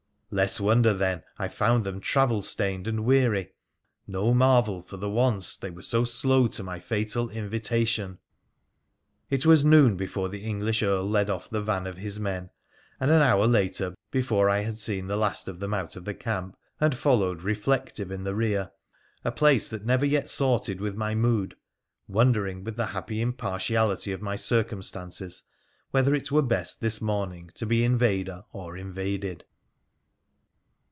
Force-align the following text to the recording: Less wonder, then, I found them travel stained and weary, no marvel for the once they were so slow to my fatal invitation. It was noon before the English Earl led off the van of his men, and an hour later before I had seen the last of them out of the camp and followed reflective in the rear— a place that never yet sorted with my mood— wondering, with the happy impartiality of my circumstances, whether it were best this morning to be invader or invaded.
Less 0.33 0.61
wonder, 0.61 0.93
then, 0.93 1.23
I 1.37 1.49
found 1.49 1.83
them 1.83 1.99
travel 1.99 2.41
stained 2.41 2.87
and 2.87 3.03
weary, 3.03 3.51
no 4.07 4.33
marvel 4.33 4.81
for 4.81 4.95
the 4.95 5.09
once 5.09 5.57
they 5.57 5.69
were 5.69 5.81
so 5.81 6.05
slow 6.05 6.47
to 6.47 6.63
my 6.63 6.79
fatal 6.79 7.29
invitation. 7.29 8.17
It 9.29 9.45
was 9.45 9.65
noon 9.65 9.97
before 9.97 10.29
the 10.29 10.45
English 10.45 10.81
Earl 10.83 11.09
led 11.09 11.29
off 11.29 11.49
the 11.49 11.61
van 11.61 11.85
of 11.85 11.97
his 11.97 12.17
men, 12.17 12.49
and 12.97 13.11
an 13.11 13.21
hour 13.21 13.45
later 13.45 13.93
before 14.09 14.49
I 14.49 14.59
had 14.59 14.77
seen 14.77 15.07
the 15.07 15.17
last 15.17 15.49
of 15.49 15.59
them 15.59 15.73
out 15.73 15.97
of 15.97 16.05
the 16.05 16.13
camp 16.13 16.55
and 16.79 16.95
followed 16.95 17.41
reflective 17.43 18.09
in 18.09 18.23
the 18.23 18.33
rear— 18.33 18.71
a 19.25 19.33
place 19.33 19.67
that 19.67 19.83
never 19.85 20.05
yet 20.05 20.29
sorted 20.29 20.79
with 20.79 20.95
my 20.95 21.13
mood— 21.13 21.57
wondering, 22.07 22.63
with 22.63 22.77
the 22.77 22.85
happy 22.95 23.19
impartiality 23.19 24.13
of 24.13 24.21
my 24.21 24.37
circumstances, 24.37 25.43
whether 25.89 26.15
it 26.15 26.31
were 26.31 26.41
best 26.41 26.79
this 26.79 27.01
morning 27.01 27.49
to 27.55 27.65
be 27.65 27.83
invader 27.83 28.45
or 28.53 28.77
invaded. 28.77 29.43